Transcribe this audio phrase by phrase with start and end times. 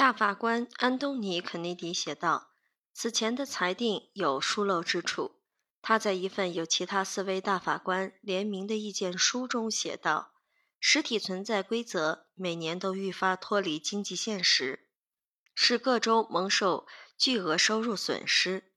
[0.00, 2.52] 大法官安东尼·肯尼迪写道
[2.94, 5.42] ：“此前的裁定有疏漏之处。”
[5.82, 10.32] 他在一份有其他四位大法官联名的意见书中写道
[10.80, 14.88] ：“实体存在规则每年都愈发脱离经济现实，
[15.54, 16.86] 使各州蒙受
[17.18, 18.72] 巨额收入损失。”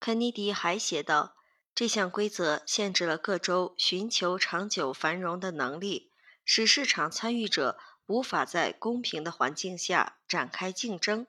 [0.00, 1.36] 肯尼迪还写道
[1.76, 6.10] ：“这项规则限制了各州寻求长久繁荣的能力，
[6.42, 11.27] 使市场参与者无法在公平的环境下展开竞争。”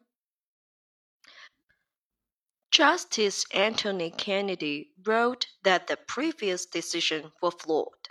[2.70, 8.08] Justice Anthony Kennedy wrote that the previous decisions were flawed.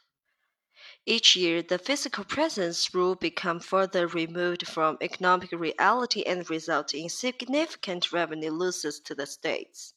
[1.06, 7.10] Each year, the physical presence rule becomes further removed from economic reality and results in
[7.10, 9.94] significant revenue losses to the states.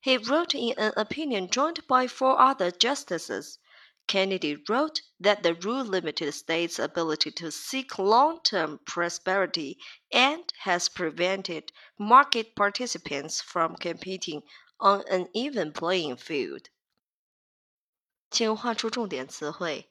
[0.00, 3.58] He wrote in an opinion joined by four other justices
[4.06, 9.78] Kennedy wrote that the rule limited states' ability to seek long term prosperity
[10.10, 14.42] and has prevented market participants from competing
[14.80, 16.68] on an even playing field.
[18.30, 19.90] 请画出重点词汇：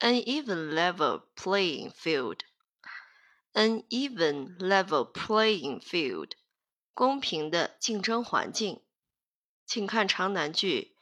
[0.00, 2.44] uneven level playing field.
[3.54, 6.32] uneven level playing field，
[6.92, 8.82] 公平的竞争环境。
[9.66, 10.94] 请看长难句。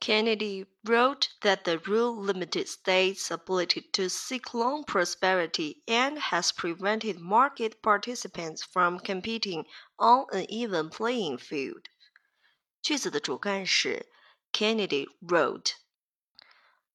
[0.00, 7.18] Kennedy wrote that the rule limited states' ability to seek long prosperity and has prevented
[7.18, 9.64] market participants from competing
[9.96, 11.86] on an even playing field.
[12.80, 14.06] 句子的主干是
[14.52, 15.72] Kennedy wrote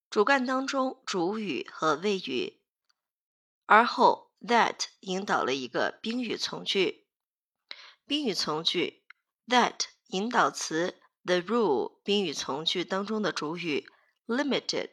[0.10, 2.62] 主干当中主语和谓语，
[3.66, 7.08] 而后 that 引导了一个宾语从句。
[8.06, 9.04] 宾语从句
[9.48, 13.88] that 引导词 the rule 宾语从句当中的主语
[14.28, 14.92] limited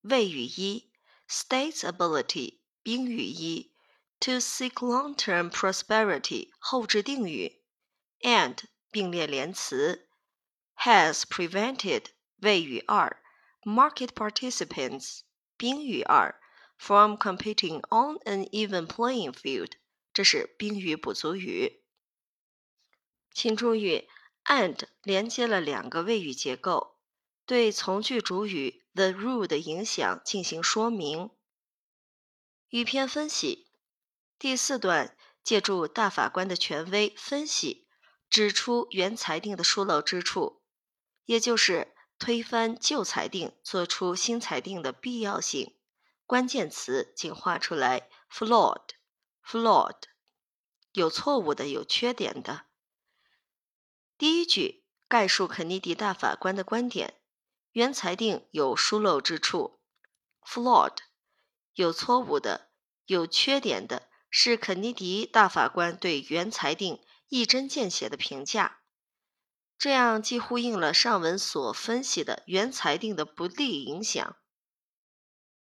[0.00, 0.90] 谓语一
[1.28, 3.74] states ability 宾语一
[4.20, 7.62] to seek long-term prosperity 后置定语
[8.20, 8.58] and
[8.90, 10.08] 并列连词
[10.76, 12.06] has prevented
[12.36, 13.22] 谓语二。
[13.67, 15.23] Market participants
[15.57, 16.39] 宾语二
[16.77, 19.73] from competing on an even playing field，
[20.13, 21.83] 这是宾语补足语。
[23.33, 24.07] 请注意
[24.45, 26.95] ，and 连接了两个谓语结构，
[27.45, 31.31] 对从句主语 the rule 的影响进行说明。
[32.69, 33.69] 语篇分析
[34.39, 37.85] 第四段，借助大法官的权威分析，
[38.29, 40.61] 指出原裁定的疏漏之处，
[41.25, 41.96] 也就是。
[42.19, 45.75] 推翻旧裁定，做出新裁定的必要性。
[46.25, 50.01] 关键词请画出来：flawed，flawed，
[50.91, 52.65] 有错误的，有缺点的。
[54.17, 57.21] 第一句概述肯尼迪大法官的观点：
[57.71, 59.79] 原裁定有疏漏之处
[60.43, 60.97] ，flawed，
[61.75, 62.71] 有错误的，
[63.05, 66.99] 有缺点的，是肯尼迪大法官对原裁定
[67.29, 68.79] 一针见血的评价。
[69.77, 74.35] 这样既呼应了上文所分析的原裁定的不利影响，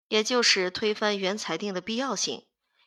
[0.09, 2.47] 也就是推翻原裁定的必要性，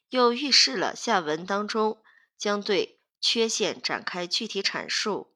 [0.10, 2.02] 又预示了下文当中
[2.36, 5.36] 将对缺陷展开具体阐述。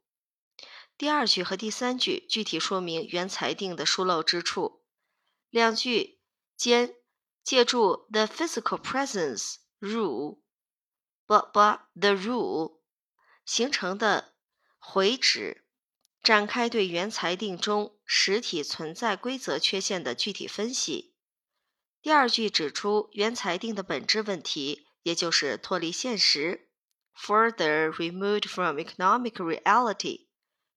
[0.97, 4.83] 第二句和第三句具体说明原裁定的疏漏之处，
[5.49, 6.19] 两句
[6.55, 6.95] 间
[7.43, 10.39] 借助 the physical presence rule，
[11.27, 11.59] 不不
[11.99, 12.79] the rule
[13.45, 14.33] 形成的
[14.79, 15.62] 回指。
[16.23, 21.13] 展开对原裁定中实体存在规则缺陷的具体分析。
[22.01, 26.69] 第二句指出原裁定的本质问题，也就是脱离现实
[27.13, 30.27] （further removed from economic reality），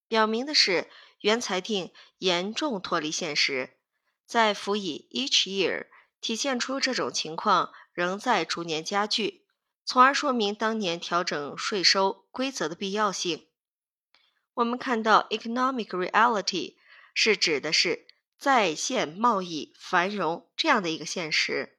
[0.09, 0.91] 表明的是
[1.21, 3.79] 原裁定严重脱离现实。
[4.27, 5.87] 在辅以 each year，
[6.21, 9.47] 体现出这种情况仍在逐年加剧，
[9.85, 13.47] 从而说明当年调整税收规则的必要性。
[14.57, 16.77] 我们看到，economic reality
[17.13, 18.07] 是指的是
[18.39, 21.79] 在线贸易繁荣这样的一个现实。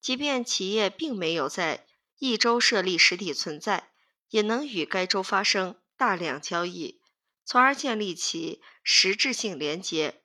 [0.00, 1.86] 即便企业并没有在
[2.18, 3.90] 一周设立实体存在，
[4.28, 7.00] 也能与该州发生大量交易，
[7.44, 10.22] 从而建立起实质性连接。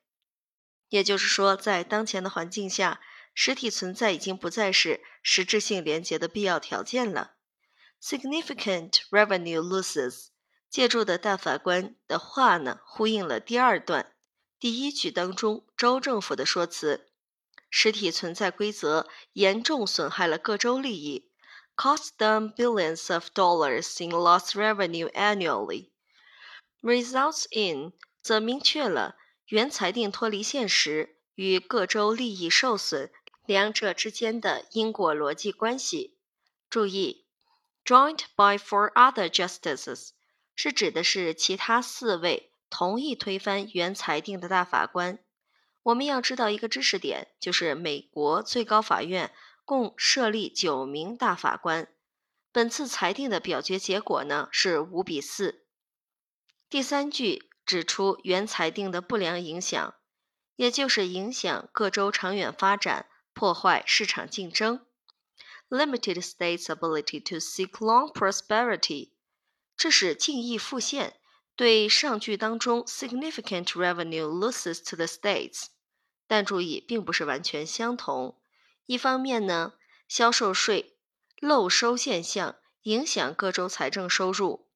[0.90, 3.00] 也就是说，在当前的环境下，
[3.34, 7.32] 实体存在已经不再是实质性连接的必要条件了。
[8.00, 10.28] Significant revenue losses，
[10.70, 14.14] 借助的大法官的话呢，呼应了第二段
[14.58, 17.10] 第一句当中州政府的说辞：
[17.68, 21.30] 实体存在规则严重损害了各州利益
[21.76, 25.90] ，cost them billions of dollars in lost revenue annually。
[26.80, 29.16] Results in 则明确了。
[29.46, 33.10] 原裁定脱离现实与各州利益受损
[33.44, 36.16] 两者之间的因果逻辑关系。
[36.68, 37.26] 注意
[37.84, 40.10] ，joined by four other justices
[40.62, 45.18] 是指的是其他四位同意推翻原裁定的大法官。
[45.84, 49.32] 我们要知道一个知识点，就是美国最高法院
[49.64, 51.88] 共设立九名大法官。
[52.52, 55.64] 本次裁定的表决结果呢是五比四。
[56.68, 57.48] 第三句。
[57.66, 59.94] 指出原裁定的不良影响，
[60.56, 64.84] 也就是影响各州长远发展、破坏市场竞争。
[65.68, 69.10] Limited states' ability to seek long prosperity，
[69.80, 71.18] 这是近义复现，
[71.56, 75.68] 对上句当中 significant revenue losses to the states，
[76.26, 78.38] 但注意并不是完全相同。
[78.84, 79.72] 一方面呢，
[80.06, 80.98] 销售税
[81.40, 84.66] 漏收现象影响各州财政收入；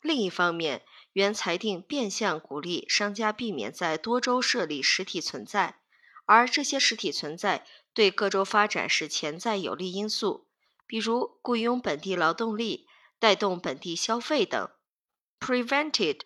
[0.00, 0.84] 另一方面。
[1.14, 5.80] 原裁定变相鼓励商家避免在多州设立实体存在，
[6.24, 10.46] 而这些实体存在对各州发展是潜在有利因素，
[10.86, 12.86] 比如雇佣本地劳动力、
[13.22, 14.68] 带动本地消费等。
[15.38, 16.22] Prevented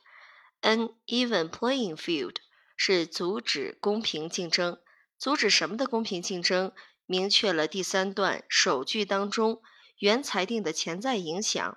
[0.63, 2.37] an even playing field
[2.75, 4.81] 是阻止公平竞争，
[5.19, 6.73] 阻止什么的公平竞争？
[7.05, 9.61] 明确了第三段首句当中
[9.99, 11.77] 原裁定的潜在影响。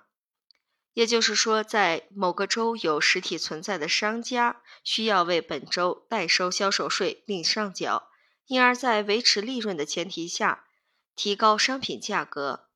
[0.94, 8.08] 也就是说，在某个州有实体存在的商家需要为本州代收销售税另上缴，
[8.46, 10.64] 因而，在维持利润的前提下
[11.14, 12.69] 提高商品价格，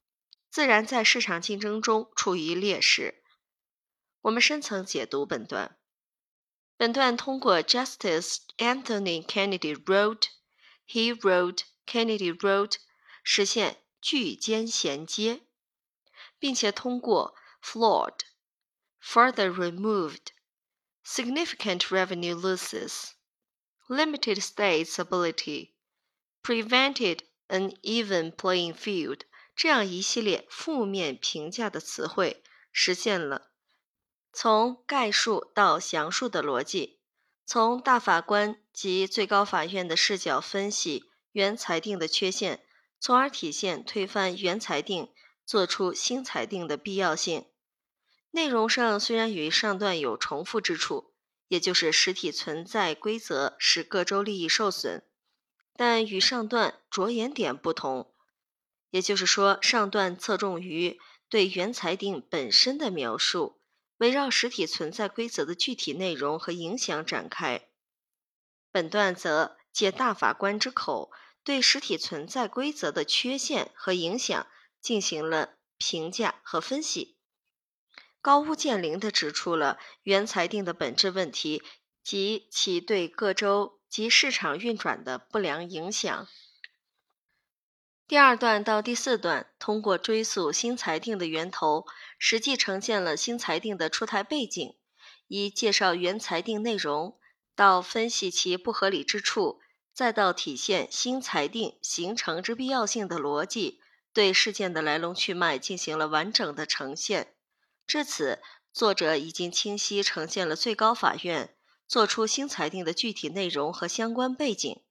[0.54, 3.24] 自然在市场竞争中处于劣势。
[4.22, 5.78] 我们深层解读本段，
[6.78, 12.78] 本段通过 Justice Anthony Kennedy wrote，he wrote，Kennedy wrote，
[13.24, 15.42] 实现句间衔接，
[16.38, 17.36] 并且通过。
[17.62, 18.24] flawed,
[19.02, 20.32] further removed,
[21.04, 23.12] significant revenue losses,
[23.90, 25.74] limited states' ability,
[26.42, 29.26] prevented an even playing field
[29.57, 32.43] 这样一系列负面评价的词汇，
[32.73, 33.51] 实现了
[34.33, 36.99] 从概述到详述的逻辑，
[37.47, 42.67] 从大法官及最高法院的视角分析原裁定的缺陷，
[42.99, 45.13] 从而体现推翻原裁定、
[45.47, 47.47] 做出新裁定的必要性。
[48.33, 51.15] 内容上虽然与上段有重复之处，
[51.47, 55.07] 也就是实体存在规则使各州利益受损，
[55.77, 58.14] 但与上段着眼点不同。
[58.95, 63.61] 也就是说，上段侧重于对原裁定本身的描述，
[63.97, 67.67] 围绕实体存在规则的具体内容和影响展开；
[68.71, 71.11] 本段则借大法官之口，
[71.43, 74.47] 对实体存在规则的缺陷和影响
[74.81, 77.17] 进行了评价和分析。
[78.23, 81.65] 高屋建瓴地指出了原裁定的本质问题
[82.05, 86.29] 及其对各州及市场运转的不良影响。
[88.07, 91.87] 第二段到第四段通过追溯新裁定的源头，
[92.19, 94.77] 实际呈现了新裁定的出台背景，
[95.27, 97.19] 以介绍原裁定内容，
[97.57, 99.61] 到分析其不合理之处，
[99.95, 103.81] 再到体现新裁定形成之必要性的逻辑，
[104.13, 107.35] 对事件的来龙去脉进行了完整的呈现。
[107.87, 111.57] 至此，作者已经清晰呈现了最高法院
[111.89, 114.83] 作出新裁定的具体内容和相关背景，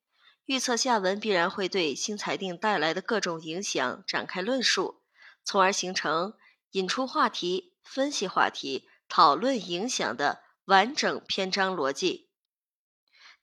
[0.45, 5.01] 预测下文必然会对新裁定带来的各种影响展开论述，
[5.43, 6.33] 从而形成
[6.71, 12.29] 引出话题、分析话题、讨论影响的完整篇章逻辑。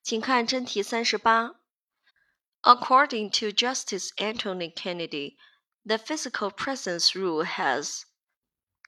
[0.02, 1.54] 请看真题三十八。
[2.62, 5.36] According to Justice Anthony Kennedy,
[5.84, 8.02] the physical presence rule has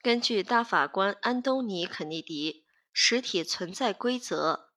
[0.02, 4.70] 根据大法官安东尼·肯尼迪，实体存在规则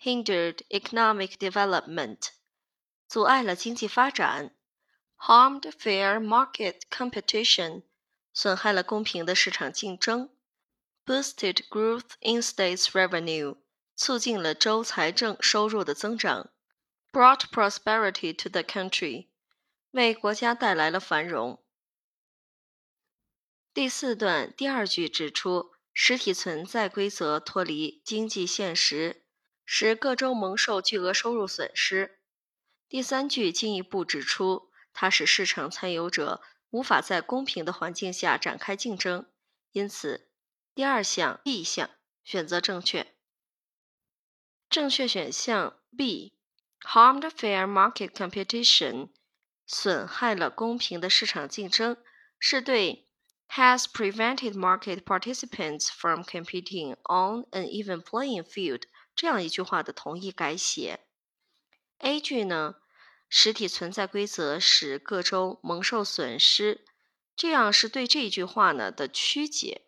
[0.00, 2.28] hindered economic development，
[3.10, 4.54] 阻碍了经济发展
[5.18, 7.82] ；harmed fair market competition，
[8.32, 10.30] 损害了公平的市场竞争
[11.04, 13.56] ；boosted growth in states' revenue，
[13.96, 16.52] 促进了州财政收入的增长
[17.10, 19.26] ；brought prosperity to the country，
[19.90, 21.60] 为国家带来了繁荣。
[23.74, 29.24] 第四段第二句指出，实体存在规则脱离经济现实，
[29.64, 32.19] 使各州蒙受巨额收入损失。
[32.90, 39.30] 第三句进一步指出，它使市场参与者无法在公平的环境下展开竞争。
[39.70, 40.28] 因此，
[40.74, 41.88] 第二项 B 项
[42.24, 43.14] 选择正确。
[44.68, 49.10] 正确选项 B，harmed fair market competition，
[49.66, 51.96] 损害了公平的市场竞争，
[52.40, 53.06] 是对。
[53.50, 58.82] has prevented market participants from competing on an even playing field
[59.14, 61.06] 这样一句话的同义改写。
[62.00, 62.76] A 句呢，
[63.28, 66.84] 实体存在规则使各州蒙受损失，
[67.36, 69.82] 这样是对这句话呢的曲解，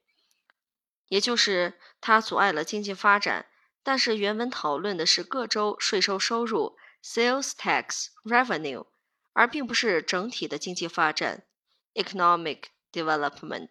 [1.08, 3.46] 也就是它阻碍了经济发展。
[3.82, 8.86] 但是原文讨论的是各州税收收入 （sales tax revenue），
[9.32, 11.44] 而并不是整体的经济发展
[11.94, 12.64] （economic）。
[12.92, 13.70] Development。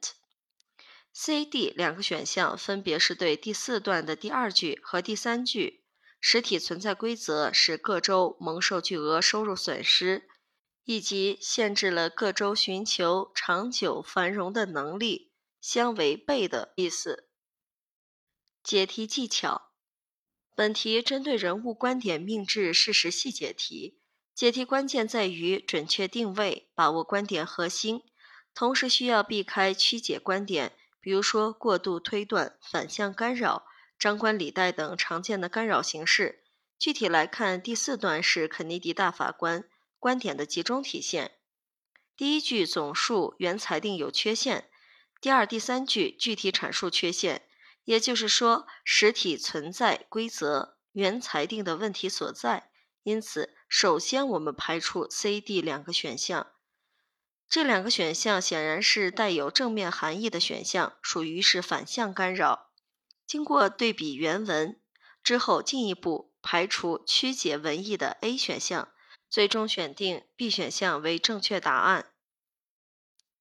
[1.13, 5.80] C、D 两个选项分别是对第四段的第二句和第三句
[6.21, 10.29] “实体存在规则使各州蒙受巨额收入损失”，
[10.85, 17.27] 以及限制了各州寻求长久繁荣的能力相违背的意思。
[18.63, 19.71] 解题技巧：
[20.55, 23.99] 本题针对人物观点命制事实细解题，
[24.35, 28.03] 解题关键在于准确定位，把握观点核心。
[28.53, 33.65] 同时需要避开曲解观点，比如说过度推断、反向干扰、
[34.01, 36.43] 张冠李戴等常见的干扰形式。
[36.79, 39.65] 具体来看，第四段是肯尼迪大法官
[39.99, 41.33] 观点的集中体现。
[42.17, 44.71] 第一句总述原裁定有缺陷，
[45.21, 47.43] 第二、第三句具体阐述缺陷，
[47.83, 52.71] 也就是说实体存在规则原裁定的问题所在。
[53.03, 56.47] 因此，首先我们排除 C、D 两个选项。
[57.47, 62.70] 这两个选项显然是带有正面含义的选项，属于是反向干扰。
[63.31, 64.77] 经过对比原文
[65.23, 68.91] 之后，进一步排除曲解文意的 A 选项，
[69.29, 72.11] 最终选定 B 选项为正确答案。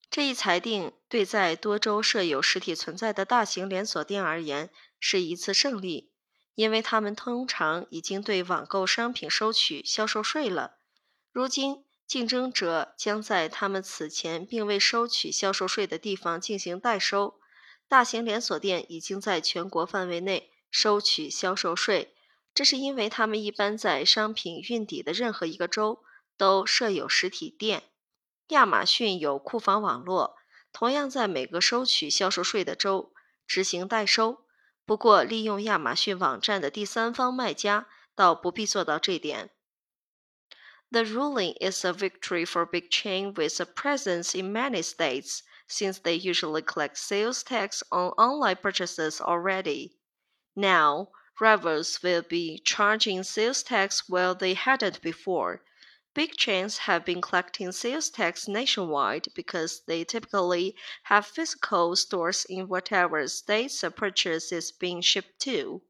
[0.09, 4.71] 这一裁定对在多州设有实体存在的大型连锁店而言
[5.01, 6.13] 是一次胜利，
[6.55, 10.77] 因为他们通常已经对网购商品收取销售税了。
[11.33, 11.85] 如今。
[12.07, 17.40] 竞争者将在他们此前并未收取销售税的地方进行代收。
[17.91, 22.15] 大型连锁店已经在全国范围内收取销售税，
[22.55, 26.05] 这是因为他们一般在商品运抵的任何一个州
[26.37, 27.83] 都设有实体店。
[28.51, 30.37] 亚马逊有库房网络，
[30.73, 33.13] 同样在每个收取销售税的州
[33.45, 34.45] 执行代收。
[34.87, 39.51] 不过，利用亚马逊网站的第三方卖家倒不必做到这点。
[40.93, 45.41] The ruling is a victory for big chain with a presence in many states,
[45.71, 49.97] since they usually collect sales tax on online purchases already.
[50.57, 51.11] Now,
[51.41, 55.63] rivals will be charging sales tax where they hadn't before.
[56.13, 60.75] Big chains have been collecting sales tax nationwide because they typically
[61.05, 65.83] have physical stores in whatever states a purchase is being shipped to.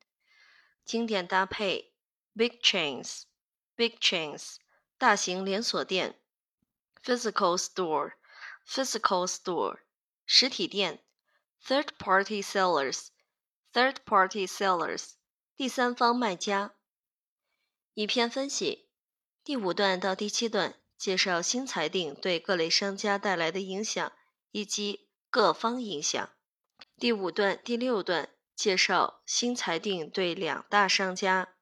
[0.85, 1.93] 经典搭配
[2.33, 3.23] big chains
[3.75, 4.55] big chains
[4.97, 6.17] 大型连锁店
[7.03, 8.13] physical store
[8.65, 9.79] physical store
[10.25, 11.03] 实体店，
[11.63, 15.11] third-party sellers，third-party sellers，
[15.55, 16.73] 第三方卖家。
[17.93, 18.88] 影片分析
[19.42, 24.12] 第五段到第七段介绍新裁定对各类商家带来的影响
[24.50, 26.28] 以及各方影响。
[26.98, 31.54] 第五段、第六段介绍新裁定对两大商家，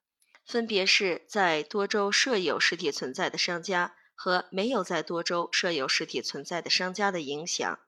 [0.45, 7.79] 分别是在多州设有实体存在的商家和没有在多州设有实体存在的商家的影响。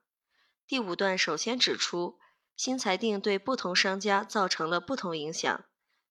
[0.65, 2.17] 第五段首先指出，
[2.55, 5.65] 新裁定对不同商家造成了不同影响。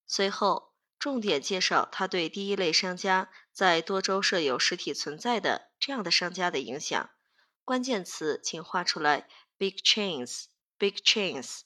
[0.05, 7.09] 随后，重点介绍它对第一类商家在多州设有实体存在的这样的商家的影响。
[7.63, 9.27] 关键词请画出来
[9.57, 11.61] ：big chains，big chains。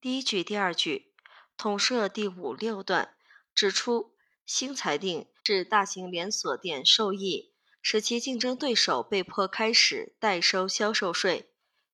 [0.00, 1.12] 第一句、第二句，
[1.56, 3.14] 统摄第五、六段，
[3.54, 11.50] 指出新裁定致大型连锁店受益，使其竞争对手被迫开始代收销售税。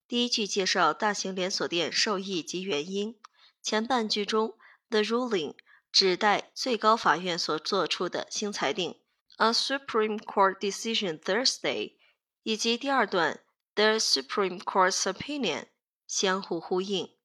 [0.08, 3.16] 第一句介绍大型连锁店受益及原因。
[3.62, 4.56] 前半句中
[4.88, 5.54] ，the ruling
[5.92, 8.99] 指代最高法院所作出的新裁定
[9.39, 11.97] ，a Supreme Court decision Thursday，
[12.43, 13.41] 以及第二段
[13.73, 15.67] the Supreme Court's opinion
[16.07, 17.15] 相互呼应，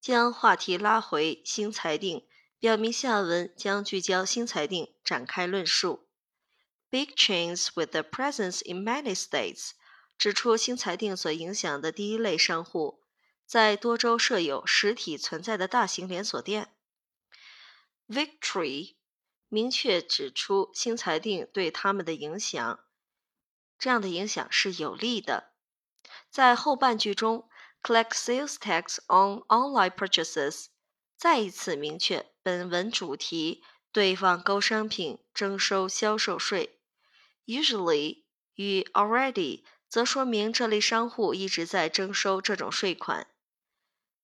[0.00, 2.26] 将话题拉回新裁定，
[2.58, 6.08] 表明下文将聚焦新裁定展开论述。
[6.90, 9.72] Big chains with a presence in many states
[10.16, 13.04] 指出新裁定所影响的第一类商户。
[13.46, 16.74] 在多州设有实体存在的大型连锁店。
[18.06, 18.96] Victory
[19.53, 22.83] 明确指出新裁定对他们的影响，
[23.77, 25.51] 这样的影响是有利的。
[26.31, 27.47] 在后半句中
[27.83, 30.69] ，collect sales tax on online purchases
[31.15, 36.79] 再一次明确本文主题对网购商品征收销售税。
[37.45, 38.23] Usually
[38.55, 43.27] 与 already 则说明这类商户一直在征收这种税款。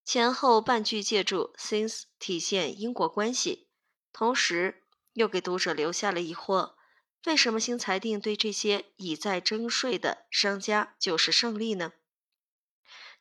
[0.03, 3.67] 前后半句借助 since 体现因果关系，
[4.11, 4.85] 同时
[5.19, 6.75] 又给读者留下了疑惑：
[7.25, 11.91] 为什么新裁定对这些已在征税的商家就是胜利呢？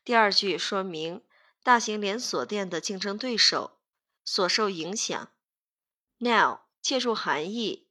[0.05, 1.25] 第二句说明
[1.65, 3.81] 大型连锁店的竞争对手
[4.25, 5.33] 所受影响。
[6.19, 7.89] Now 借助含义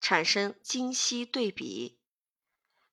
[0.00, 1.98] 产生精细对比，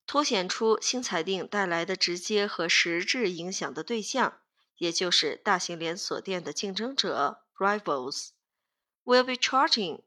[0.05, 4.41] 凸显出新裁定带来的直接和实质影响的对象。
[4.75, 10.01] 也就是大型连锁店的竞争者 （rivals）will be charging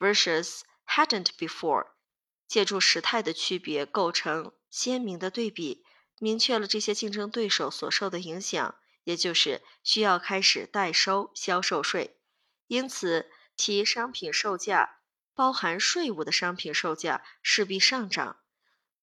[0.00, 1.88] versus hadn't before，
[2.48, 5.84] 借助时态的区别构成鲜明的对比，
[6.18, 12.16] 明确了这些竞争对手所受的影响，也就是需要开始代收销售税，
[12.66, 15.00] 因此其商品售价
[15.34, 18.40] 包含税务的商品售价势必上涨。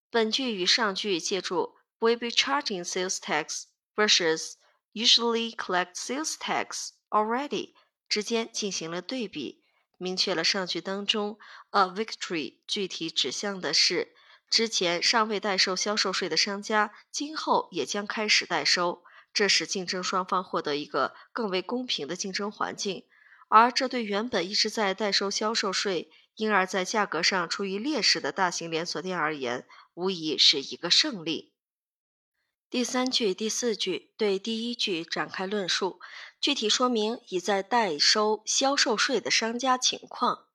[0.09, 4.53] 本句与上句借助 will be charging sales tax versus
[4.93, 7.73] usually collect sales tax already
[8.07, 9.63] 之间进行了对比，
[9.97, 11.37] 明确了上句当中
[11.71, 14.13] a victory 具体指向的是
[14.49, 23.05] 之前尚未代收销售税的商家，今后也将开始代收，这使竞争双方获得一个更为公平的竞争环境，
[23.49, 31.53] 而这对原本一直在代收销售税，因而在价格上处于劣势的大型连锁店而言，无疑是一个胜利。
[32.69, 36.01] 第三句、第四句对第一句展开论述，
[36.39, 40.45] 具体说明已在代收销售税的商家情况。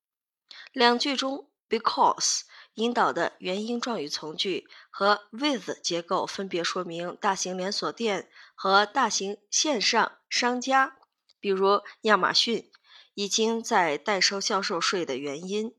[0.73, 2.43] 两句中，because
[2.75, 10.97] 引导的原因状语从句和 with 结构分别说明大型连锁店和大型线上商家，
[11.41, 12.71] 比如亚马逊，
[13.15, 15.75] 已经在代收销售税的原因。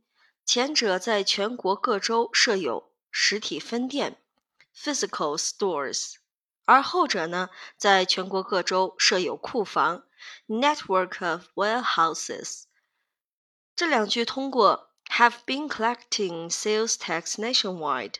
[0.46, 4.22] 前者在全国各州设有实体分店
[4.76, 6.16] （physical stores）。
[6.65, 10.07] 而后者呢，在全国各州设有库房
[10.47, 12.65] （network of warehouses）。
[13.75, 18.17] 这两句通过 have been collecting sales tax nationwide,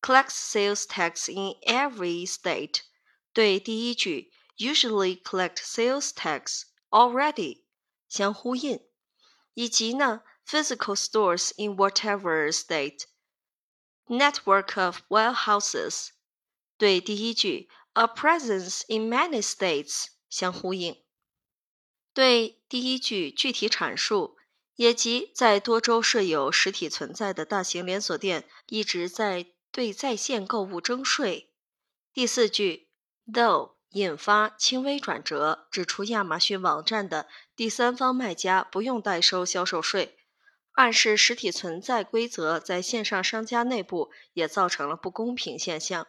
[0.00, 2.80] collects sales tax in every state，
[3.32, 7.64] 对第一句 usually collect sales tax already
[8.08, 8.80] 相呼应，
[9.54, 13.04] 以及呢 physical stores in whatever state,
[14.06, 16.08] network of warehouses。
[16.81, 20.97] 对第一句 "a presence in many states" 相呼应，
[22.11, 24.35] 对第一句具体阐述，
[24.73, 31.53] 也即在多州设有实体存在的大型连锁店一直在对在线购物征税。
[32.11, 32.89] 第四句
[33.31, 40.17] "though" 引发轻微转折，指出亚马逊网站的第三方卖家不用代收销售税，
[40.71, 46.07] 暗示实体存在规则在线上商家内部也造成了不公平现象。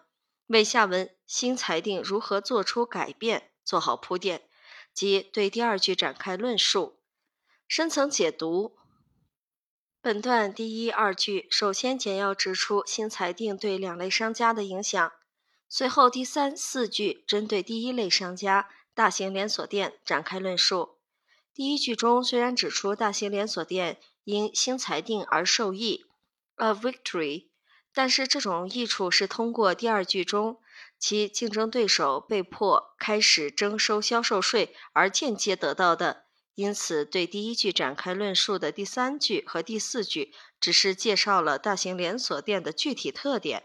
[0.53, 4.43] 为下文新裁定如何做出改变做好铺垫，
[4.93, 6.99] 即对第二句展开论述、
[7.67, 8.77] 深层解读。
[10.03, 15.13] 本段第一、二句首先简要指出新裁定对两类商家的影响，
[15.71, 20.99] 随后第三、四句针对第一类商家大型连锁店展开论述。
[21.55, 26.05] 第一句中虽然指出大型连锁店因新裁定而受益
[26.57, 27.52] ，a victory。
[27.95, 30.59] 但是这种益处是通过第二句中
[30.99, 36.25] 其竞争对手被迫开始征收销售税而间接得到的，
[36.55, 43.65] 因此对第一句展开论述的第三句和第四句只是介绍了大型连锁店的具体特点。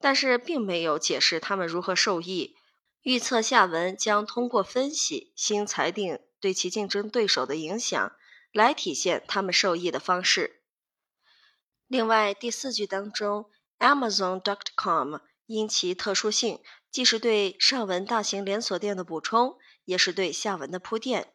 [0.00, 2.56] 但是并没有解释他们如何受益。
[3.02, 8.12] 预测下文将通过分析新裁定对其竞争对手的影响，
[8.52, 10.57] 来体现他们受益的方式。
[11.88, 13.46] 另外，第四句当中
[13.78, 21.32] ，Amazon.com 因其特殊性，既是对上文大型连锁店的补充，也是对下文的铺垫。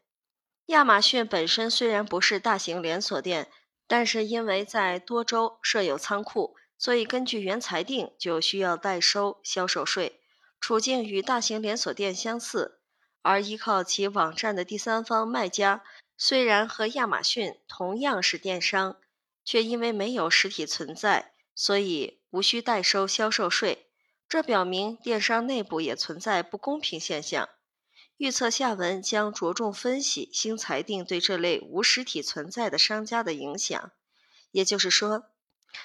[0.67, 3.51] 亚马逊本身虽然不是大型连锁店，
[3.87, 10.21] 但是因为在多州设有仓库，所以根据原裁定就需要代收销售税。
[10.61, 12.79] 处境与大型连锁店相似，
[13.23, 15.83] 而依靠其网站的第三方卖家
[16.15, 18.97] 虽然和亚马逊同样是电商，
[19.43, 23.87] 却因为没有实体存在，所以无需代收销售税。
[24.27, 27.49] 这表明电商内部也存在不公平现象。
[28.17, 33.91] 预测下文将着重分析新裁定对这类无实体存在的商家的影响，
[34.51, 35.25] 也就是说，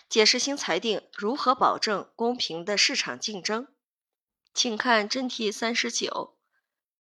[0.08, 3.66] 解释新裁定如何保证公平的市场竞争。
[4.54, 6.36] 请看真题三十九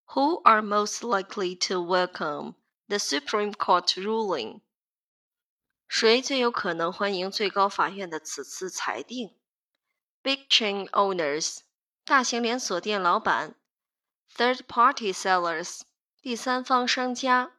[0.08, 2.54] ：Who are most likely to welcome
[2.88, 4.60] the Supreme Court ruling？
[5.88, 9.36] 谁最有可能欢迎最高法院的此次裁定
[10.22, 11.60] ？Big chain owners，
[12.04, 13.56] 大型连锁店老板
[14.36, 15.80] ；Third-party sellers，
[16.20, 17.56] 第三方商家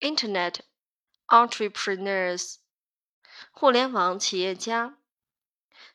[0.00, 0.60] ；Internet
[1.26, 2.56] entrepreneurs，
[3.52, 4.98] 互联网企业家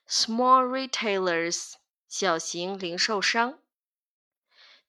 [0.08, 1.74] ；Small retailers。
[2.08, 3.58] 小型零售商。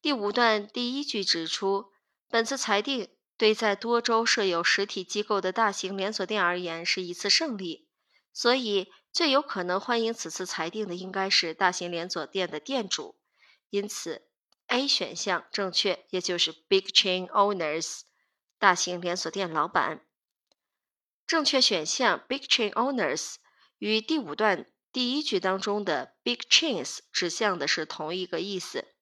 [0.03, 1.90] 第五段第一句指出，
[2.29, 7.88] 本次裁定对在多州设有实体机构的大型连锁店而言是一次胜利，
[8.33, 13.18] 所以最有可能欢迎此次裁定的应该是大型连锁店的店主。
[13.70, 14.29] 因此
[14.68, 18.03] ，A 选项正确，也就是 Big Chain Owners，
[18.59, 20.05] 大型连锁店老板。
[21.27, 23.37] 正确选项 Big Chain Owners
[23.79, 24.66] 与第五段。
[24.92, 28.94] 第一句当中的 big chains 指向的是同一个意思。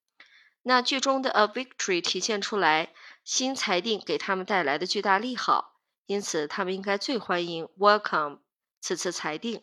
[0.62, 8.40] 那句中的 a victory 体现出来新裁定给他们带来的巨大利好，因此他们应该最欢迎 welcome
[8.80, 9.62] 此次裁定。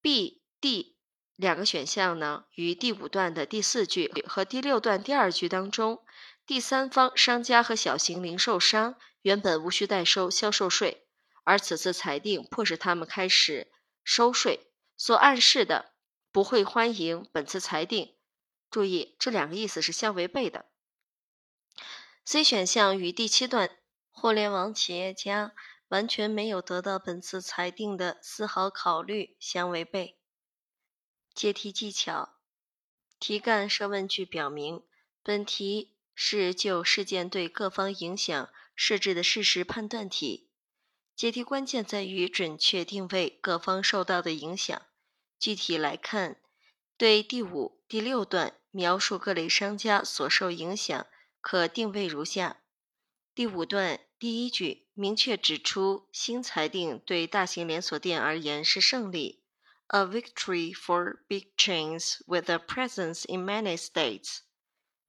[0.00, 0.96] B、D
[1.36, 6.02] 两个选项呢，与第五段的第四句和第六段第二句当中
[6.46, 11.06] 第三方商家和小型零售商原本无需代收销售税，
[11.44, 13.70] 而此次裁定迫使他们开始
[14.02, 14.68] 收税。
[14.96, 15.92] 所暗示的
[16.32, 18.14] 不会欢迎本次裁定。
[18.70, 20.69] 注意，这两个意思是相违背的。
[22.32, 23.76] C 选项与第七段
[24.12, 25.52] 互联网企业家
[25.88, 30.16] 完全没有得到本次裁定的丝毫考虑相违背。
[31.34, 32.36] 解题技巧：
[33.18, 34.84] 题干设问句，表明
[35.24, 40.52] 本题是就事件对各方影响设置的事实判断题。
[41.16, 44.80] 解题关键在于准确定位各方受到的影响。
[45.36, 46.40] 具体来看，
[46.96, 51.08] 对第五、第六段描述各类商家所受影响，
[51.40, 52.58] 可定位如下：
[53.34, 59.42] 第五段第一句明确指出，新裁定对大型连锁店而言是胜利
[59.88, 64.40] ，a victory for big chains with a presence in many states。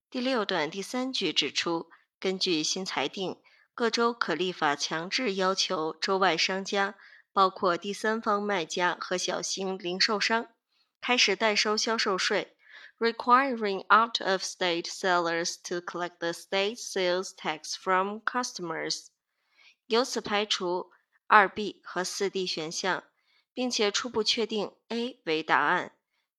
[0.10, 1.89] 第六段第三句指出，
[2.20, 3.41] 根据新裁定，
[3.74, 6.96] 各州可立法强制要求州外商家。
[7.34, 10.50] 包括第三方卖家和小型零售商
[11.00, 12.58] 开始代收销售税
[13.01, 19.07] ，requiring out-of-state sellers to collect the state sales tax from customers。
[19.87, 20.91] 由此排除
[21.27, 23.05] 二 B 和四 D 选项，
[23.53, 25.93] 并且初步确定 A 为答案。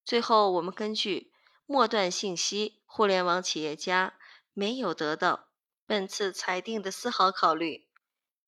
[0.06, 1.32] 最后，我们根据
[1.66, 4.14] 末段信息，互联网企业家
[4.54, 5.48] 没有得到
[5.86, 7.88] 本次裁定的丝毫考虑。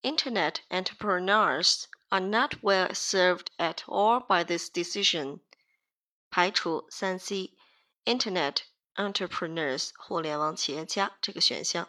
[0.01, 5.41] Internet entrepreneurs。are not well served at all by this decision。
[6.31, 7.53] 排除三 C
[8.04, 8.58] Internet
[8.96, 11.88] entrepreneurs 互联网企业家这个选项。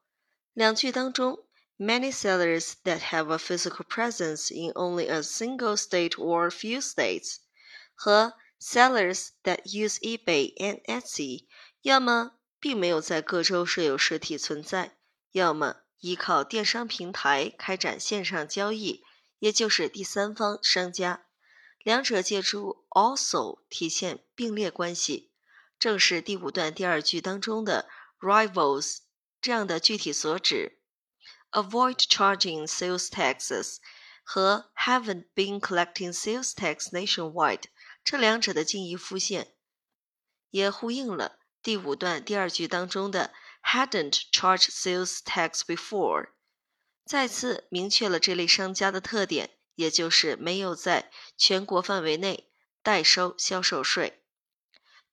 [0.52, 1.46] 两句当中
[1.78, 7.36] ，many sellers that have a physical presence in only a single state or few states。
[7.94, 11.46] 和 sellers that use eBay and Etsy，
[11.82, 14.96] 要么并没有在各州设有实体存在，
[15.30, 19.04] 要么依靠电商平台开展线上交易，
[19.38, 21.26] 也就是第三方商家。
[21.84, 25.30] 两者借助 also 体现并列关系，
[25.78, 27.88] 正是第五段第二句当中的
[28.20, 28.98] rivals
[29.40, 30.78] 这样的具体所指。
[31.50, 33.76] Avoid charging sales taxes
[34.24, 37.64] 和 haven't been collecting sales tax nationwide。
[38.02, 39.54] 这两者的近义复现，
[40.50, 43.32] 也呼应了第五段第二句当中的
[43.62, 46.30] hadn't charged sales tax before，
[47.06, 52.50] 再次明确了这类商家的特点，也就是没有在全国范围内
[52.82, 54.23] 代收销售税。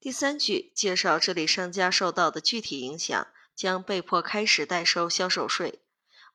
[0.02, 5.84] 第三句介绍这类商家受到的具体影响，将被迫开始代收销售税。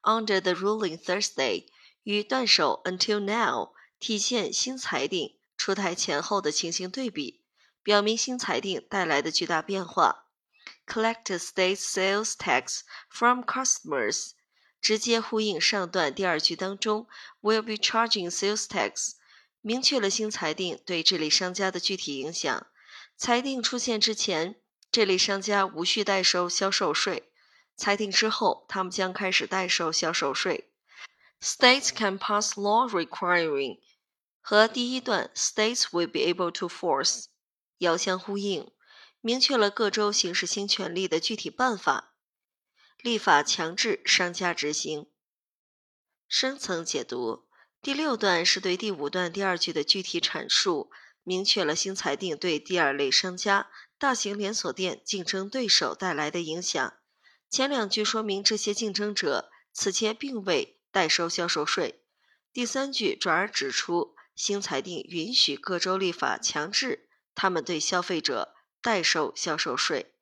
[0.03, 1.67] Under the ruling Thursday
[2.05, 5.37] 与断手 until now 体现新裁定。
[5.57, 7.43] 出台前后的情形对比，
[7.83, 10.27] 表明新裁定带来的巨大变化。
[10.87, 14.33] Collect state sales tax from customers，
[14.81, 17.09] 直接呼应上段第二句当中
[17.43, 19.15] will be charging sales tax，
[19.61, 22.69] 明确了新裁定对这类商家的具体影响。
[23.17, 27.23] 裁定出现之前，这类商家无需代收销售税；
[27.77, 30.71] 裁定之后，他们将开始代收销售税。
[31.41, 33.81] States can pass law requiring
[34.41, 37.27] 和第一段 "States will be able to force"
[37.79, 38.71] 遥相呼应，
[39.21, 42.15] 明确了各州行使新权利的具体办法，
[43.03, 45.11] 立法强制商家执行。
[46.29, 47.47] 深层解读：
[47.83, 50.91] 第六段是对第五段第二句的具体阐述，
[51.27, 56.95] 明确了新裁定对第二类商家、大型连锁店竞争对手带来的影响。
[57.51, 62.05] 前两句说明这些竞争者此前并未代收销售税。
[62.53, 64.15] 第三句转而指出。
[64.37, 70.13] 新裁定允许各州立法强制他们对消费者代收销售税。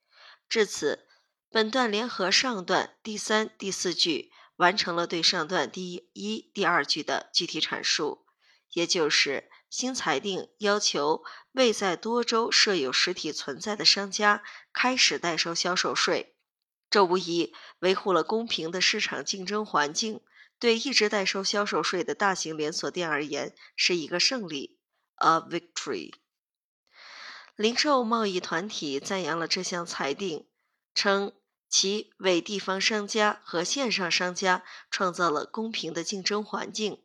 [0.48, 1.08] 至此，
[1.50, 8.24] 本段联合上段第三、第四句，完成了对上段第一、第二句的具体阐述。
[8.70, 16.36] 也就是新裁定要求未在多州设有实体存在的商家开始代收销售税，
[16.88, 20.20] 这无疑维护了公平的市场竞争环境。
[20.60, 24.78] 对一直代收销售税的大型连锁店而言，是一个胜利
[25.16, 26.14] ，a victory。
[27.56, 30.46] 零售贸易团体赞扬了这项裁定，
[30.94, 31.32] 称
[31.68, 37.03] 其为地方商家和线上商家创造了公平的竞争环境。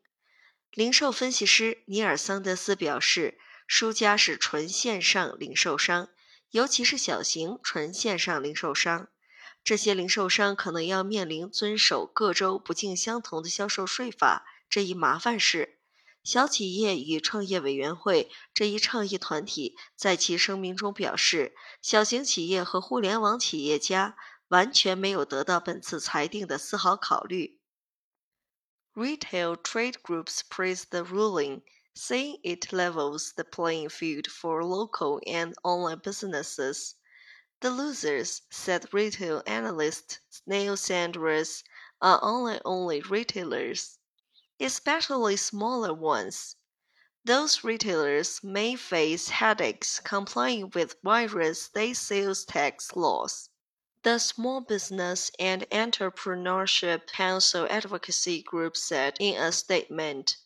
[0.71, 6.09] 零售分析师尼尔桑德斯表示，输家是纯线上零售商，
[6.51, 9.09] 尤其是小型纯线上零售商。
[9.63, 15.79] 这些零售商可能要面临遵守各州不尽相同的销售税法这一麻烦事。
[16.23, 24.15] 小企业与创业委员会这一倡议团体在其声明中表示，小型企业和互联网企业家
[24.49, 27.58] 完全没有得到本次裁定的丝毫考虑。
[28.99, 31.61] Retail trade groups praise the ruling,
[31.95, 36.95] saying it levels the playing field for local and online businesses.
[37.61, 41.63] The losers, said retail analyst Neil Sanders,
[42.01, 43.99] are online-only retailers,
[44.59, 46.57] especially smaller ones.
[47.23, 53.48] Those retailers may face headaches complying with various state sales tax laws.
[54.04, 60.36] The Small Business and Entrepreneurship Council Advocacy Group said in a statement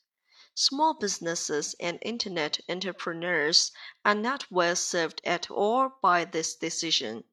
[0.54, 3.70] Small businesses and internet entrepreneurs
[4.02, 7.24] are not well served at all by this decision.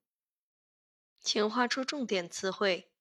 [1.24, 2.92] 请画出重点词汇：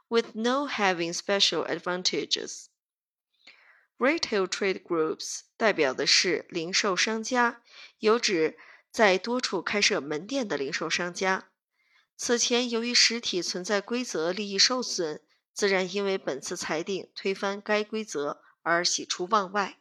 [0.09, 2.67] with no having special advantages.
[3.97, 7.63] Retail trade groups 代表的是零售商家，
[8.01, 8.59] 有指
[8.91, 11.51] 在多处开设门店的零售商家。
[12.17, 15.23] 此前由于实体存在规则利益受损，
[15.53, 19.79] 自然因为本次裁定推翻该规则而喜出望外。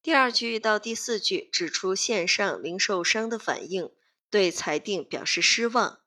[0.00, 3.90] 第二句到第四句指出线上零售商的反应，
[4.30, 6.00] 对裁定表示失望。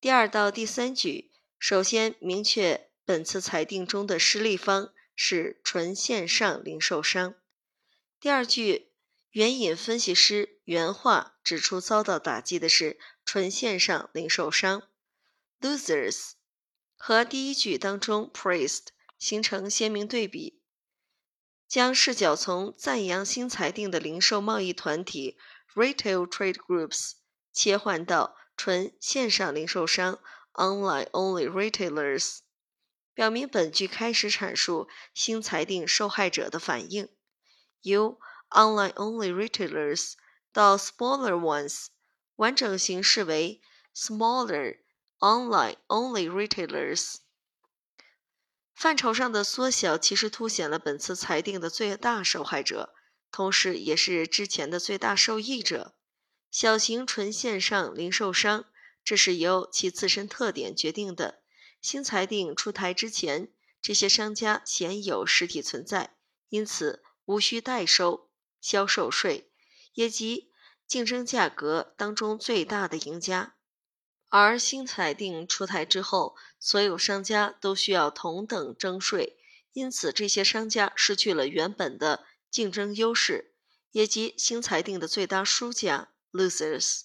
[0.00, 7.36] 第二到第三句首先明确本次裁定中的失利方是纯线上零售商。
[8.20, 8.90] 第二句
[9.30, 14.82] 援引分析师原话指出，遭到打击的是纯线上零售商
[15.62, 16.32] （losers），
[16.94, 20.60] 和第一句当中 praised 形成鲜明对比。
[21.66, 25.38] 将视角从赞扬新裁定的零售贸易团体
[25.74, 27.12] （retail trade groups）
[27.50, 30.20] 切换到纯线上零售商
[30.52, 32.40] （online-only retailers），
[33.14, 37.08] 表明本句开始阐述新裁定受害者的反应，
[37.80, 40.12] 由 online-only retailers
[40.58, 41.86] 到 smaller ones，
[42.34, 43.60] 完整形式为
[43.94, 44.78] smaller
[45.20, 47.18] online-only retailers。
[48.74, 52.92] 范畴上的缩小其实凸显了本次裁定的最大受害者，
[53.30, 55.94] 同时也是之前的最大受益者——
[56.50, 58.64] 小型纯线上零售商。
[59.04, 61.44] 这是由其自身特点决定的。
[61.80, 66.16] 新裁定出台之前，这些商家鲜有实体存在，
[66.48, 68.28] 因此无需代收
[68.60, 69.52] 销售税，
[69.92, 70.47] 也即
[70.88, 73.54] 竞争价格当中最大的赢家。
[74.30, 79.38] 而新裁定出台之后，所有商家都需要同等征税，
[79.72, 83.54] 因此这些商家失去了原本的竞争优势，
[83.90, 87.02] 也即新裁定的最大输家 （losers）。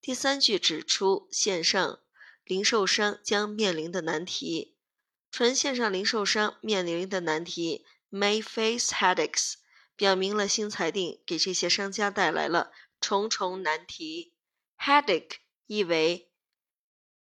[0.00, 2.00] 第三句指出线上
[2.44, 4.76] 零售商将面临的难题，
[5.30, 9.54] 纯线上零售商面临的难题 may face headaches，
[9.96, 12.70] 表明了新裁定给这些商家带来了
[13.04, 14.32] 重重难题。
[14.78, 15.36] headache
[15.66, 16.30] 意为。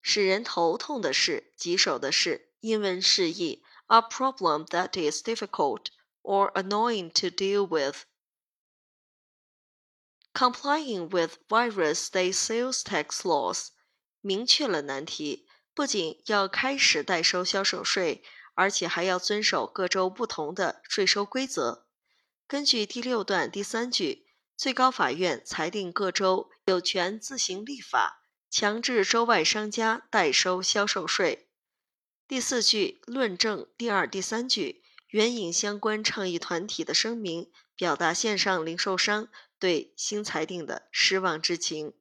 [0.01, 2.49] 使人头痛的事，棘手的事。
[2.59, 5.85] 英文释义：a problem that is difficult
[6.23, 8.03] or annoying to deal with.
[10.33, 13.69] Complying with various state sales tax laws
[14.19, 18.21] 明确了难题，不仅要开始代收销售税，
[18.55, 21.87] 而且还要遵守各州不同的税收规则。
[22.45, 24.27] 根据第六段第三句，
[24.61, 28.21] 最高法院裁定各州有权自行立法。
[28.51, 31.49] 强制州外商家代收销售税。
[32.27, 41.95] 第四句论证第二、第三句，援引相关倡议团体的声明，表达线上零售商对新裁定的失望之情。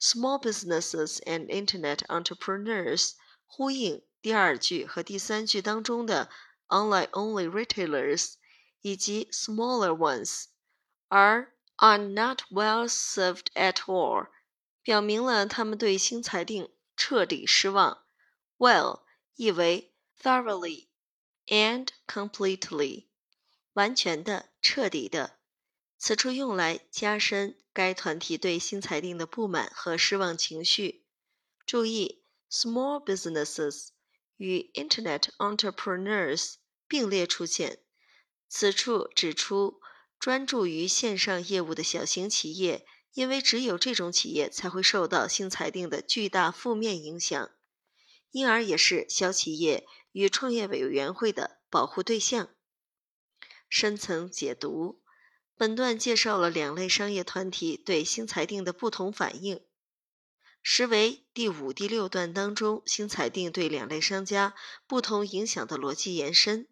[0.00, 3.14] Small businesses and internet entrepreneurs
[3.46, 6.30] 呼应第二句和第三句当中的
[6.68, 8.34] online-only retailers
[8.80, 10.44] 以及 smaller ones，
[11.08, 14.28] 而 are not well served at all，
[14.82, 18.04] 表明了他们对新裁定彻底失望。
[18.58, 19.00] Well
[19.34, 20.88] 意为 thoroughly
[21.46, 23.06] and completely，
[23.72, 25.38] 完全的、彻底的。
[25.96, 31.06] 此处用来加深该团体对新裁定的不满和失望情绪。
[31.64, 33.88] 注意，small businesses
[34.36, 36.54] 与 Internet entrepreneurs
[36.86, 37.78] 并列出现。
[38.48, 39.79] 此处指出，
[40.20, 47.50] 专注于线上业务的小型企业，因为只有这种企业才会受到新裁定的巨大负面影响，
[48.30, 52.50] 因而也是小企业与创业委员会的保护对象。
[53.68, 55.00] 深层解读。
[55.56, 59.60] 本段介绍了两类商业团体对新裁定的不同反应，
[60.62, 64.54] 实为第五、第六段当中新裁定对两类商家
[64.86, 66.66] 不同影响的逻辑延伸。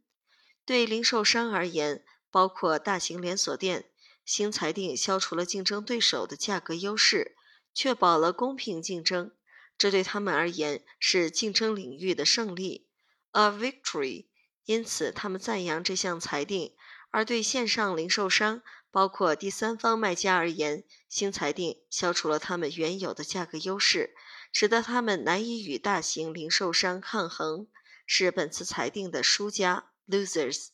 [0.65, 3.91] 对零售商而言，包括大型连锁店，
[4.25, 7.37] 新裁定消除了竞争对手的价格优势，
[7.75, 9.33] 确保了公平竞争，
[9.77, 12.89] 这对他们而言是竞争领域的胜利
[13.33, 14.27] ，a victory。
[14.65, 16.75] 因此，他们赞扬这项裁定。
[17.11, 18.61] 而对线上零售商，
[18.91, 24.15] 包括第三方卖家而言，新裁定消除了他们原有的价格优势，
[24.53, 27.67] 使得他们难以与大型零售商抗衡，
[28.05, 30.69] 是本次裁定的输家 （losers）。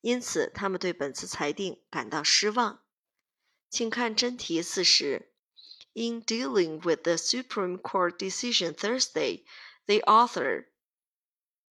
[0.00, 2.82] 因此，他们对本次裁定感到失望。
[3.70, 5.32] 请看真题四十。
[5.94, 9.44] In dealing with the Supreme Court decision Thursday,
[9.86, 10.66] the author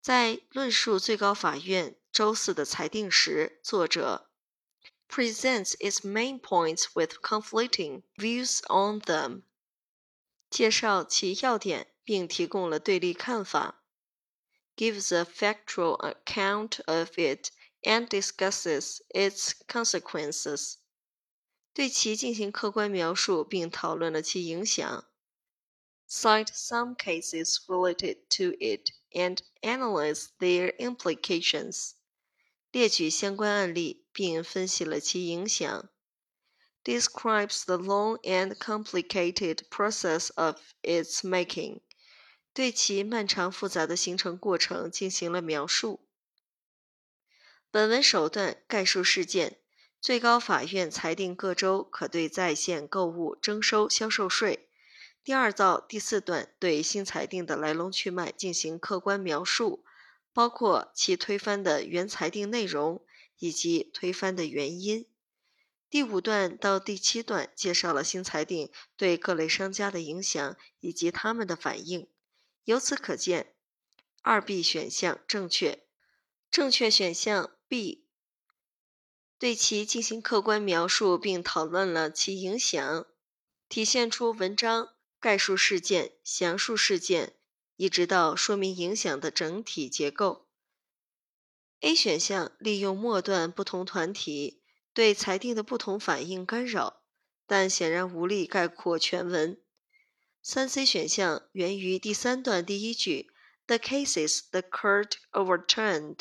[0.02, 1.96] 在论述最高法院。
[2.12, 4.32] 周四的裁定时，作者
[5.08, 9.44] presents its main points with conflicting views on them，
[10.50, 13.84] 介绍其要点并提供了对立看法，
[14.76, 17.52] gives a factual account of it
[17.84, 20.76] and discusses its consequences，
[21.74, 25.06] 对其进行客观描述并讨论了其影响，
[26.10, 31.92] cite some cases related to it and analyze their implications。
[32.72, 35.90] 列举相关案例，并分析了其影响。
[36.84, 41.82] Describes the long and complicated process of its making，
[42.54, 46.08] 对其漫长复杂的形成过程进行了描述。
[47.75, 49.59] 本文首段概述事件：
[50.01, 54.69] 最高法院裁定各州可对在线购物征收销售税。
[55.25, 59.85] 第二到第四段对新裁定的来龙去脉进行客观描述。
[60.33, 63.05] 包括其推翻的原裁定内容
[63.41, 65.09] 以及推翻的原因。
[65.91, 72.07] 第五段到第七段介绍了新裁定对各类商家的影响以及他们的反应。
[72.63, 73.53] 由此可见，
[74.23, 75.81] 二 B 选项正确。
[76.51, 78.07] 正确选项 B
[79.39, 83.07] 对其进行客观描述并讨论了其影响，
[83.69, 87.37] 体现出文章概述事件、详述事件。
[87.77, 90.47] 一直到说明影响的整体结构。
[91.81, 94.63] A 选项利用末段不同团体
[94.93, 97.03] 对裁定的不同反应干扰，
[97.49, 99.61] 但显然无力概括全文。
[100.41, 103.33] 三 C 选项源于第三段第一句
[103.67, 106.21] “The cases the court overturned”，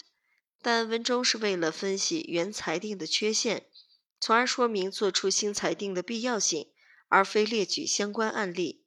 [0.64, 3.68] 但文中是为了分析原裁定的缺陷，
[4.18, 6.70] 从而说明做出新裁定的必要性，
[7.10, 8.86] 而非列举相关案例。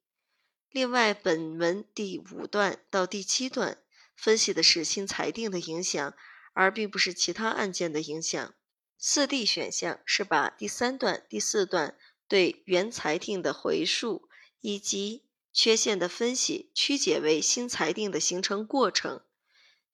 [0.71, 3.77] 另外，本文第五段到第七段
[4.17, 6.15] 分析的是新裁定的影响，
[6.55, 8.55] 而并不是其他案件的影响。
[8.97, 14.31] 四 D 选项是把第三段、第四段对原裁定的回溯
[14.63, 19.21] 以及缺陷的分析曲解为新裁定的形成过程，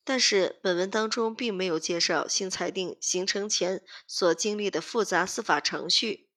[0.05, 6.29] 但是本文当中并没有介绍新裁定形成前所经历的复杂司法程序。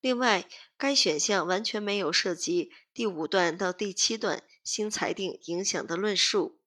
[0.00, 6.58] 另外，该选项完全没有涉及第五段到第七段新裁定影响的论述。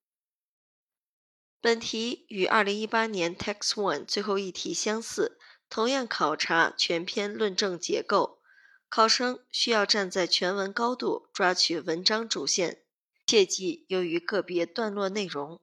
[1.59, 5.37] 本题与2018年 Text One 最后一题相似，
[5.69, 8.39] 同样考察全篇论证结构。
[8.87, 12.83] 考生需要站在全文高度抓取文章主线，
[13.25, 15.59] 切记由于个别段落内容。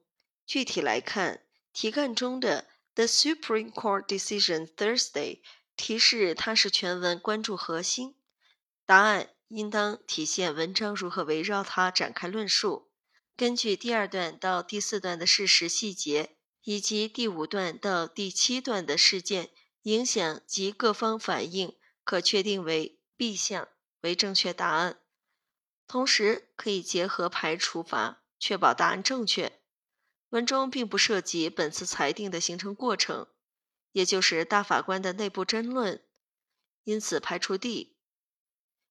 [0.53, 1.41] 具体来看，
[1.73, 5.39] 题干中的 The Supreme Court Decision Thursday。
[5.75, 8.13] 提示它是全文关注核心，
[8.85, 12.91] 答案应当体现文章如何围绕它展开论述。
[13.35, 19.49] 根据第二段到第四段的事实细节，以及第五段到第七段的事件
[19.81, 23.69] 影响及各方反应，可确定为 B 项
[24.01, 24.99] 为正确答案。
[25.87, 29.62] 同时，可以结合排除法，确保答案正确。
[30.33, 33.27] 文中并不涉及本次裁定的形成过程，
[33.91, 36.03] 也就是大法官的内部争论，
[36.85, 37.95] 因此排除 D，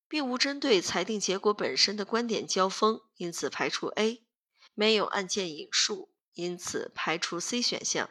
[0.07, 4.25] 并无针对裁定结果本身的观点交锋，因此排除 A，
[4.75, 8.09] 没有案件引述，因此排除 C 选项。